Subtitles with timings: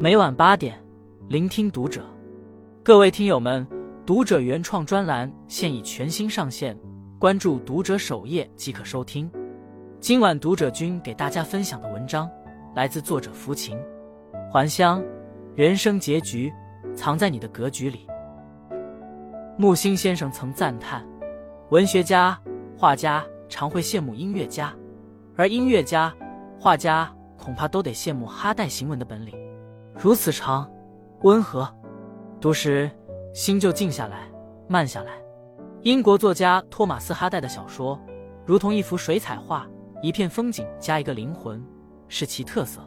[0.00, 0.80] 每晚八点，
[1.26, 2.04] 聆听读者。
[2.84, 3.66] 各位听友们，
[4.06, 6.78] 读者原创专栏现已全新上线，
[7.18, 9.28] 关注读者首页即可收听。
[9.98, 12.30] 今晚读者君给大家分享的文章
[12.76, 13.76] 来自作者福琴。
[14.52, 15.02] 还乡，
[15.56, 16.52] 人生结局
[16.94, 18.06] 藏在你的格局里。
[19.56, 21.04] 木心先生曾赞叹，
[21.70, 22.40] 文学家、
[22.76, 24.72] 画家常会羡慕音乐家，
[25.34, 26.14] 而音乐家、
[26.56, 29.34] 画家恐怕都得羡慕哈代行文的本领。
[30.00, 30.70] 如此长，
[31.22, 31.68] 温和，
[32.40, 32.88] 读时
[33.34, 34.30] 心就静下来，
[34.68, 35.10] 慢下来。
[35.82, 38.00] 英国作家托马斯·哈代的小说，
[38.46, 39.66] 如同一幅水彩画，
[40.00, 41.60] 一片风景加一个灵魂，
[42.06, 42.80] 是其特色。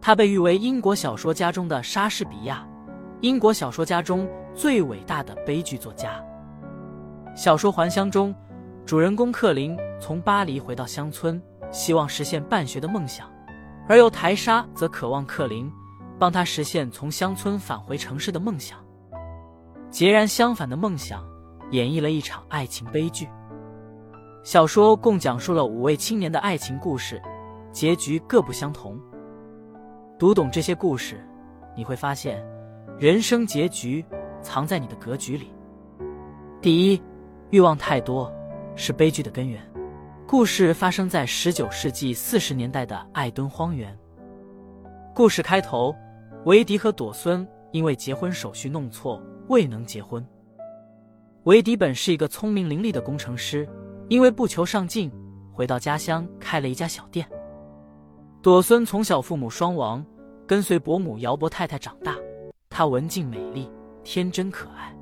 [0.00, 2.66] 他被誉为英国小说家中的莎士比亚，
[3.20, 6.20] 英国小说家中最伟大的悲剧作家。
[7.36, 8.34] 小说《还乡》中，
[8.84, 11.40] 主人公克林从巴黎回到乡村，
[11.70, 13.30] 希望实现办学的梦想，
[13.88, 15.70] 而由台莎则渴望克林。
[16.18, 18.78] 帮他实现从乡村返回城市的梦想。
[19.90, 21.22] 截然相反的梦想，
[21.70, 23.28] 演绎了一场爱情悲剧。
[24.42, 27.20] 小说共讲述了五位青年的爱情故事，
[27.72, 28.98] 结局各不相同。
[30.18, 31.24] 读懂这些故事，
[31.76, 32.44] 你会发现，
[32.98, 34.04] 人生结局
[34.40, 35.52] 藏在你的格局里。
[36.60, 37.02] 第一，
[37.50, 38.32] 欲望太多
[38.74, 39.60] 是悲剧的根源。
[40.26, 43.96] 故事发生在十九世纪四十年代的艾敦荒原。
[45.14, 45.94] 故事开头。
[46.46, 50.26] 维迪和朵孙因为结婚手续弄错，未能结婚。
[51.44, 53.68] 维迪本是一个聪明伶俐的工程师，
[54.08, 55.12] 因为不求上进，
[55.52, 57.28] 回到家乡开了一家小店。
[58.40, 60.04] 朵孙从小父母双亡，
[60.46, 62.16] 跟随伯母姚伯太太长大。
[62.70, 63.70] 她文静美丽，
[64.02, 64.96] 天真可爱。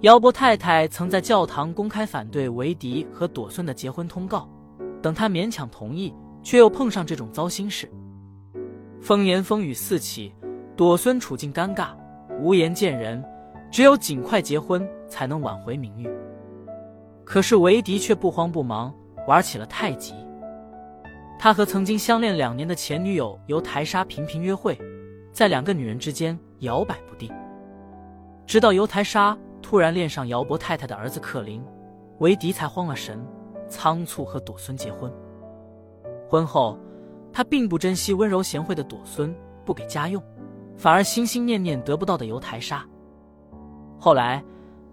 [0.00, 4.48] 姚伯太太曾在教堂公开反对维迪和朵孙的结婚通告，
[5.00, 6.12] 等他勉强同意，
[6.42, 7.88] 却又碰上这种糟心事。
[9.06, 10.34] 风言风语四起，
[10.76, 11.90] 朵孙处境尴尬，
[12.40, 13.24] 无颜见人，
[13.70, 16.10] 只有尽快结婚才能挽回名誉。
[17.24, 18.92] 可是维迪却不慌不忙，
[19.28, 20.12] 玩起了太极。
[21.38, 24.76] 他和曾经相恋两年的前女友由台莎频频约会，
[25.30, 27.32] 在两个女人之间摇摆不定。
[28.44, 31.62] 直到尤台莎突然恋上姚伯太太的儿子克林，
[32.18, 33.24] 维迪才慌了神，
[33.68, 35.08] 仓促和朵孙结婚。
[36.28, 36.76] 婚后。
[37.36, 40.22] 他并不珍惜温柔贤惠的朵孙，不给家用，
[40.74, 42.82] 反而心心念念得不到的尤台莎。
[44.00, 44.42] 后来，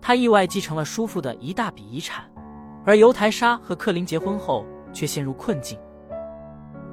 [0.02, 2.30] 他意外继承了叔父的一大笔遗产，
[2.84, 5.80] 而尤台莎和克林结婚后却陷入困境。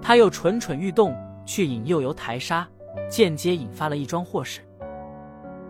[0.01, 1.13] 他又蠢蠢欲动
[1.45, 2.65] 去引诱尤台莎，
[3.11, 4.61] 间接引发了一桩祸事。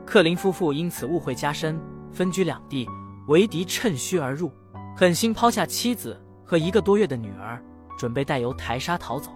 [0.05, 1.81] 克林夫妇因此误会加深，
[2.13, 2.87] 分居两地。
[3.29, 4.53] 维迪趁虚而入，
[4.95, 7.59] 狠心抛下妻子和一个多月的女儿，
[7.97, 9.31] 准备带尤台莎逃走。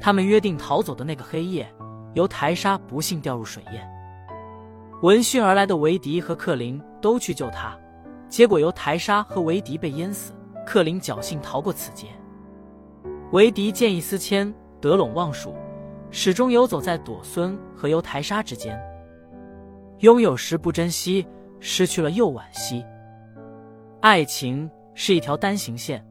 [0.00, 1.66] 他们约定逃走的那个黑夜，
[2.14, 3.88] 由台莎不幸掉入水淹。
[5.02, 7.76] 闻讯而来的维迪和克林都去救他，
[8.28, 10.32] 结果由台莎和维迪被淹死，
[10.64, 12.06] 克林侥幸逃过此劫。
[13.32, 15.54] 维迪见异思迁，得陇望蜀，
[16.10, 18.80] 始终游走在朵孙和由台莎之间。
[19.98, 21.26] 拥有时不珍惜，
[21.60, 22.84] 失去了又惋惜。
[24.00, 26.06] 爱情是一条单行线，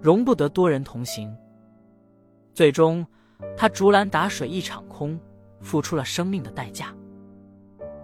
[0.00, 1.34] 容不得多人同行。
[2.54, 3.06] 最终。
[3.56, 5.18] 他竹篮打水一场空，
[5.60, 6.94] 付出了生命的代价。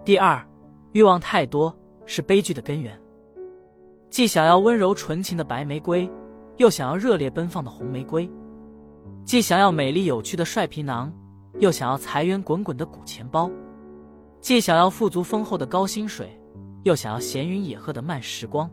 [0.05, 0.45] 第二，
[0.93, 1.75] 欲望太多
[2.05, 2.97] 是悲剧的根源。
[4.09, 6.09] 既想要温柔纯情的白玫瑰，
[6.57, 8.29] 又想要热烈奔放的红玫瑰；
[9.25, 11.11] 既想要美丽有趣的帅皮囊，
[11.59, 13.49] 又想要财源滚滚的古钱包；
[14.39, 16.39] 既想要富足丰厚的高薪水，
[16.83, 18.69] 又想要闲云野鹤的慢时光；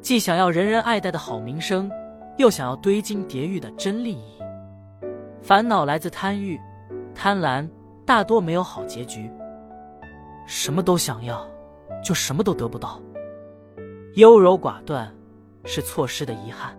[0.00, 1.88] 既想要人人爱戴的好名声，
[2.36, 4.41] 又想要堆金叠玉的真利益。
[5.42, 6.58] 烦恼来自贪欲，
[7.16, 7.68] 贪婪
[8.06, 9.28] 大多没有好结局。
[10.46, 11.44] 什么都想要，
[12.02, 13.00] 就什么都得不到。
[14.14, 15.12] 优柔寡断
[15.64, 16.78] 是错失的遗憾。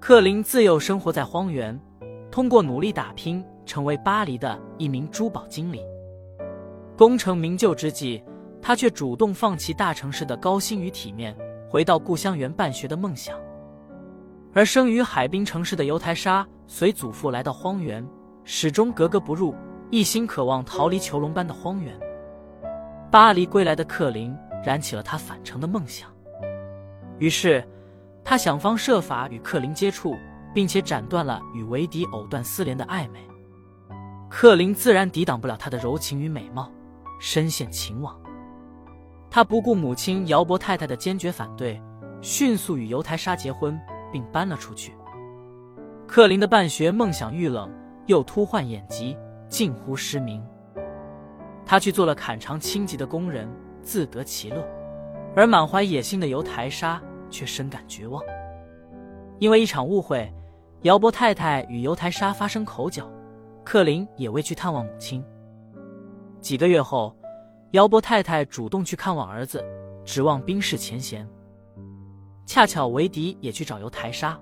[0.00, 1.80] 克林自幼生活在荒原，
[2.30, 5.80] 通过努力打拼，成为巴黎的一名珠宝经理。
[6.98, 8.22] 功成名就之际，
[8.60, 11.34] 他却主动放弃大城市的高薪与体面，
[11.70, 13.34] 回到故乡园办学的梦想。
[14.54, 18.06] 而生于海滨城市的犹台莎，随祖父来到荒原，
[18.44, 19.52] 始终格格不入，
[19.90, 21.92] 一心渴望逃离囚笼般的荒原。
[23.10, 24.32] 巴黎归来的克林
[24.64, 26.08] 燃起了他返程的梦想，
[27.18, 27.66] 于是
[28.22, 30.16] 他想方设法与克林接触，
[30.54, 33.18] 并且斩断了与维迪藕断丝连的暧昧。
[34.30, 36.70] 克林自然抵挡不了他的柔情与美貌，
[37.20, 38.16] 深陷情网。
[39.30, 41.82] 他不顾母亲姚伯太太的坚决反对，
[42.20, 43.76] 迅速与犹台莎结婚。
[44.14, 44.94] 并搬了出去。
[46.06, 47.68] 克林的办学梦想遇冷，
[48.06, 49.16] 又突患眼疾，
[49.48, 50.40] 近乎失明。
[51.66, 53.48] 他去做了砍长轻疾的工人，
[53.82, 54.62] 自得其乐；
[55.34, 58.22] 而满怀野心的尤台沙却深感绝望。
[59.40, 60.32] 因为一场误会，
[60.82, 63.10] 姚伯太太与尤台沙发生口角，
[63.64, 65.24] 克林也未去探望母亲。
[66.40, 67.16] 几个月后，
[67.72, 69.60] 姚伯太太主动去看望儿子，
[70.04, 71.28] 指望冰释前嫌。
[72.46, 74.38] 恰巧维迪也去找尤台沙，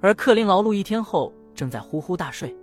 [0.00, 2.54] 而克林劳碌一天后正在呼呼大睡。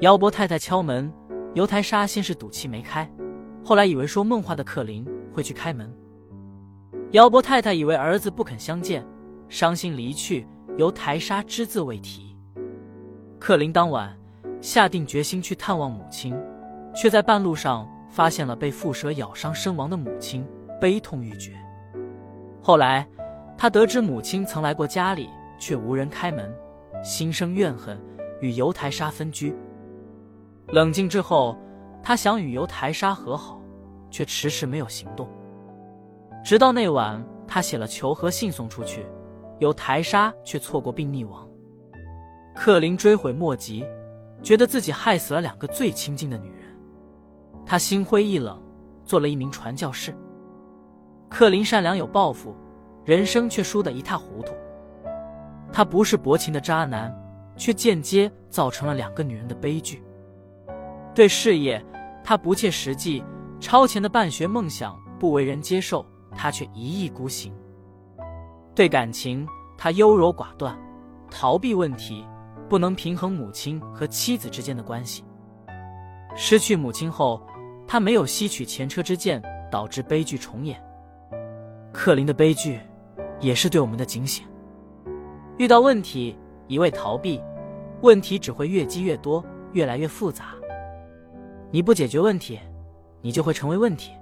[0.00, 1.10] 姚伯太太敲门，
[1.54, 3.10] 尤台沙先是赌气没开，
[3.64, 5.90] 后来以为说梦话的克林会去开门。
[7.12, 9.04] 姚伯太太以为儿子不肯相见，
[9.48, 10.46] 伤心离去，
[10.76, 12.36] 尤台沙只字未提。
[13.38, 14.14] 克林当晚
[14.60, 16.36] 下定决心去探望母亲，
[16.94, 20.46] 却在半路上发现了被蝮蛇咬伤身亡的母亲，
[20.78, 21.52] 悲痛欲绝。
[22.60, 23.08] 后来。
[23.56, 25.28] 他得知母亲曾来过家里，
[25.58, 26.52] 却无人开门，
[27.02, 27.98] 心生怨恨，
[28.40, 29.54] 与尤台沙分居。
[30.68, 31.56] 冷静之后，
[32.02, 33.60] 他想与尤台沙和好，
[34.10, 35.28] 却迟迟没有行动。
[36.44, 39.06] 直到那晚，他写了求和信送出去，
[39.60, 41.48] 尤台沙却错过并溺亡。
[42.54, 43.84] 克林追悔莫及，
[44.42, 46.76] 觉得自己害死了两个最亲近的女人，
[47.64, 48.60] 他心灰意冷，
[49.04, 50.14] 做了一名传教士。
[51.30, 52.54] 克林善良有抱负。
[53.04, 54.54] 人生却输得一塌糊涂。
[55.72, 57.12] 他不是薄情的渣男，
[57.56, 60.02] 却间接造成了两个女人的悲剧。
[61.14, 61.84] 对事业，
[62.22, 63.22] 他不切实际，
[63.60, 66.04] 超前的办学梦想不为人接受，
[66.36, 67.52] 他却一意孤行。
[68.74, 69.46] 对感情，
[69.76, 70.76] 他优柔寡断，
[71.30, 72.24] 逃避问题，
[72.68, 75.24] 不能平衡母亲和妻子之间的关系。
[76.36, 77.40] 失去母亲后，
[77.86, 80.80] 他没有吸取前车之鉴，导致悲剧重演。
[81.92, 82.80] 克林的悲剧。
[83.44, 84.46] 也是对我们的警醒。
[85.58, 86.36] 遇到问题
[86.66, 87.40] 一味逃避，
[88.00, 90.54] 问题只会越积越多，越来越复杂。
[91.70, 92.58] 你不解决问题，
[93.20, 94.12] 你就会成为问题。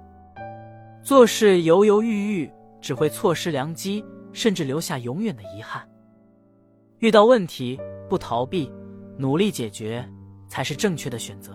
[1.01, 4.03] 做事犹犹豫豫，只会错失良机，
[4.33, 5.87] 甚至留下永远的遗憾。
[6.99, 7.79] 遇到问题
[8.09, 8.71] 不逃避，
[9.17, 10.07] 努力解决，
[10.47, 11.53] 才是正确的选择。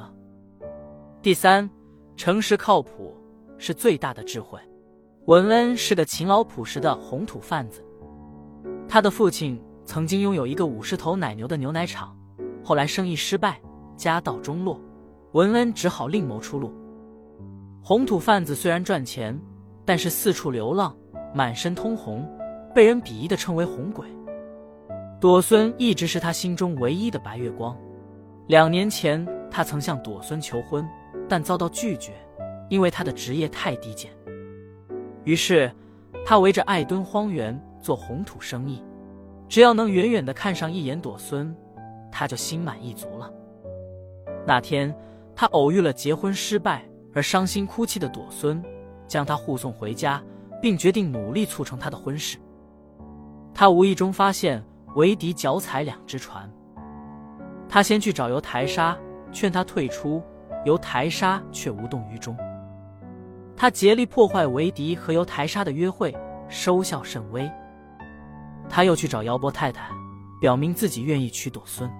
[1.20, 1.68] 第三，
[2.16, 3.14] 诚实靠谱
[3.58, 4.58] 是最大的智慧。
[5.28, 7.84] 文恩是个勤劳朴实的红土贩子，
[8.88, 12.16] 他的父亲曾经拥有一个五十头奶牛的牛奶厂，
[12.64, 13.60] 后来生意失败，
[13.94, 14.80] 家道中落，
[15.32, 16.72] 文恩只好另谋出路。
[17.82, 19.38] 红土贩子虽然赚钱，
[19.84, 20.96] 但是四处流浪，
[21.34, 22.26] 满身通红，
[22.74, 24.06] 被人鄙夷的称为红鬼。
[25.20, 27.76] 朵孙一直是他心中唯一的白月光。
[28.46, 30.88] 两年前，他曾向朵孙求婚，
[31.28, 32.14] 但遭到拒绝，
[32.70, 34.10] 因为他的职业太低贱。
[35.28, 35.70] 于是，
[36.24, 38.82] 他围着艾敦荒原做红土生意，
[39.46, 41.54] 只要能远远的看上一眼朵孙，
[42.10, 43.30] 他就心满意足了。
[44.46, 44.96] 那天，
[45.36, 46.82] 他偶遇了结婚失败
[47.12, 48.64] 而伤心哭泣的朵孙，
[49.06, 50.22] 将他护送回家，
[50.62, 52.38] 并决定努力促成他的婚事。
[53.52, 54.64] 他无意中发现
[54.96, 56.50] 维迪脚踩两只船，
[57.68, 58.96] 他先去找尤台沙，
[59.30, 60.22] 劝他退出，
[60.64, 62.34] 尤台沙却无动于衷。
[63.60, 66.16] 他竭力破坏维迪和尤台沙的约会，
[66.48, 67.50] 收效甚微。
[68.68, 69.90] 他又去找姚波太太，
[70.40, 71.90] 表明自己愿意娶朵孙。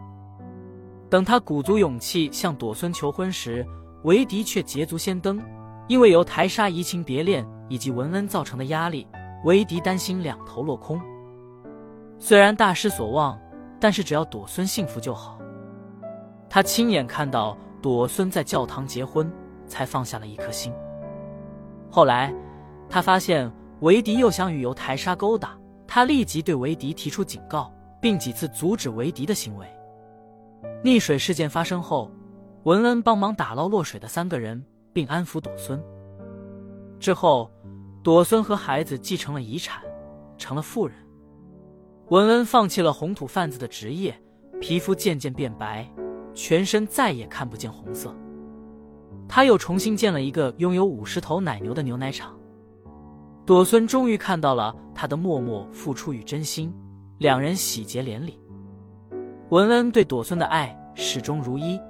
[1.10, 3.66] 等他鼓足勇气向朵孙求婚时，
[4.04, 5.42] 维迪却捷足先登。
[5.88, 9.08] 因为由台沙移情别恋以及文恩造成的压力，
[9.44, 11.00] 维迪担心两头落空。
[12.20, 13.36] 虽然大失所望，
[13.80, 15.40] 但是只要朵孙幸福就好。
[16.48, 19.28] 他亲眼看到朵孙在教堂结婚，
[19.66, 20.72] 才放下了一颗心。
[21.90, 22.34] 后来，
[22.88, 29.66] 他发现维迪又想与犹台沙勾搭，他立即对维迪提出警告，并几次阻止维迪的行为。
[30.84, 32.10] 溺水事件发生后，
[32.64, 35.82] 文恩帮忙打捞落水的三个人，并安抚朵孙。
[37.00, 37.50] 之后，
[38.02, 39.82] 朵孙和孩子继承了遗产，
[40.36, 40.96] 成了富人。
[42.08, 44.14] 文恩放弃了红土贩子的职业，
[44.60, 45.88] 皮肤渐渐变白，
[46.34, 48.14] 全身再也看不见红色。
[49.28, 52.34] 他又重新建了一个拥有五十头奶牛的牛奶厂。
[53.44, 56.74] 朵孙终于看到了他的默默付出与真心，
[57.18, 58.38] 两人喜结连理。
[59.50, 61.80] 文恩对朵孙的爱始终如一，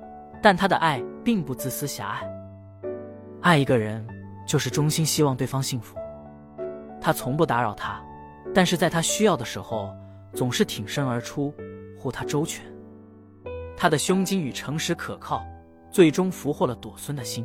[0.43, 2.31] 但他的爱并不自私狭隘。
[3.41, 4.07] 爱一个人
[4.47, 5.97] 就是衷心希望对方幸福。
[7.01, 8.01] 他从不打扰他，
[8.55, 9.93] 但是在他需要的时候，
[10.33, 11.55] 总是挺身而出，
[11.99, 12.65] 护他周全。
[13.77, 15.45] 他的胸襟与诚实可靠。
[15.99, 17.45] 最终俘获了朵孙的心。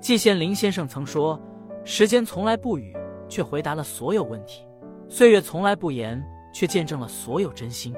[0.00, 1.36] 季羡林先生曾说
[1.84, 2.96] ：“时间从来不语，
[3.28, 4.64] 却回答了所有问题；
[5.08, 7.92] 岁月从来不言，却见证了所有真心。”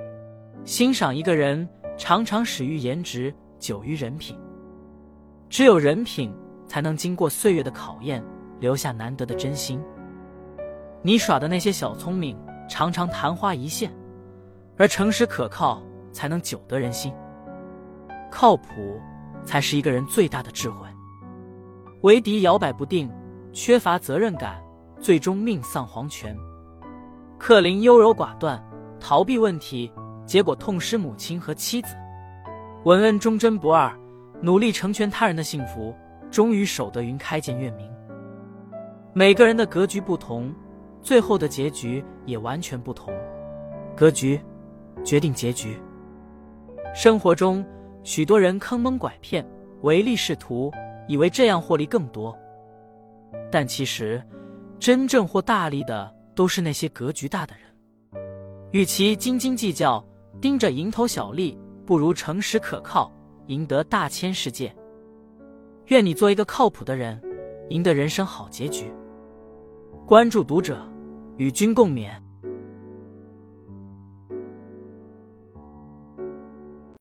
[0.65, 4.35] 欣赏一个人，常常始于颜值，久于人品。
[5.51, 6.35] 只有人品，
[6.67, 8.25] 才能经过岁月的考验，
[8.59, 9.79] 留下难得的真心。
[11.03, 12.39] 你耍的那些小聪明，
[12.71, 13.93] 常常昙花一现，
[14.79, 17.13] 而诚实可靠，才能久得人心。
[18.31, 18.99] 靠谱，
[19.47, 20.87] 才是一个人最大的智慧。
[22.03, 23.11] 为敌摇摆不定，
[23.53, 24.63] 缺乏责任感，
[25.01, 26.37] 最终命丧黄泉。
[27.39, 28.63] 克林优柔寡断，
[29.01, 29.91] 逃避问题，
[30.27, 31.95] 结果痛失母亲和妻子。
[32.85, 33.91] 文恩忠贞不二，
[34.43, 35.95] 努力成全他人的幸福，
[36.31, 37.91] 终于守得云开见月明。
[39.13, 40.55] 每个人的格局不同，
[41.01, 43.13] 最后的结局也完全不同。
[43.97, 44.41] 格局
[45.03, 45.79] 决定结局。
[46.95, 47.65] 生活中，
[48.07, 49.45] 许多人坑蒙拐骗，
[49.83, 50.73] 唯利是图，
[51.09, 52.33] 以为这样获利更多。
[53.51, 54.23] 但其实，
[54.79, 56.15] 真正获大利的。
[56.37, 58.23] 都是那些格局大的人。
[58.71, 60.05] 与其斤斤计较，
[60.39, 63.11] 盯着蝇头小利，不如诚实可靠，
[63.47, 64.71] 赢得大千世界。
[65.87, 67.19] 愿你做一个靠谱的人，
[67.71, 68.93] 赢得人生好结局。
[70.07, 70.87] 关注读者，
[71.39, 72.11] 与君共勉。